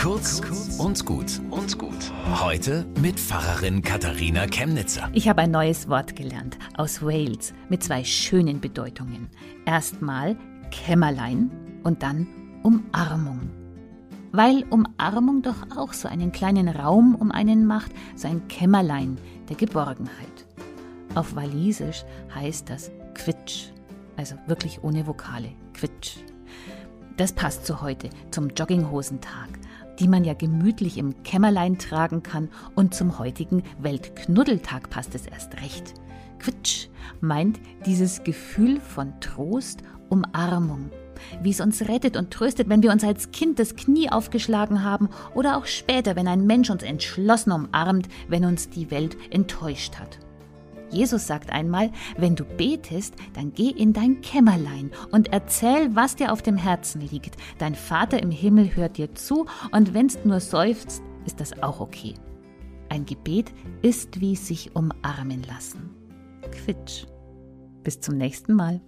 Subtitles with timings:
[0.00, 0.40] Kurz
[0.78, 2.10] und gut und gut.
[2.40, 5.10] Heute mit Pfarrerin Katharina Chemnitzer.
[5.12, 9.28] Ich habe ein neues Wort gelernt aus Wales mit zwei schönen Bedeutungen.
[9.66, 10.38] Erstmal
[10.70, 11.50] Kämmerlein
[11.82, 12.26] und dann
[12.62, 13.50] Umarmung.
[14.32, 19.18] Weil Umarmung doch auch so einen kleinen Raum um einen macht, so ein Kämmerlein
[19.50, 20.46] der Geborgenheit.
[21.14, 23.66] Auf Walisisch heißt das Quitsch,
[24.16, 26.16] also wirklich ohne Vokale, Quitsch.
[27.18, 29.50] Das passt zu heute, zum Jogginghosentag,
[30.00, 35.60] die man ja gemütlich im Kämmerlein tragen kann und zum heutigen Weltknuddeltag passt es erst
[35.60, 35.94] recht.
[36.38, 36.88] Quitsch
[37.20, 40.90] meint dieses Gefühl von Trost, Umarmung,
[41.42, 45.10] wie es uns rettet und tröstet, wenn wir uns als Kind das Knie aufgeschlagen haben
[45.34, 50.18] oder auch später, wenn ein Mensch uns entschlossen umarmt, wenn uns die Welt enttäuscht hat.
[50.90, 56.32] Jesus sagt einmal, wenn du betest, dann geh in dein Kämmerlein und erzähl, was dir
[56.32, 57.36] auf dem Herzen liegt.
[57.58, 62.14] Dein Vater im Himmel hört dir zu und wenn's nur seufzt, ist das auch okay.
[62.88, 63.52] Ein Gebet
[63.82, 65.90] ist wie sich umarmen lassen.
[66.50, 67.06] Quitsch.
[67.84, 68.80] Bis zum nächsten Mal.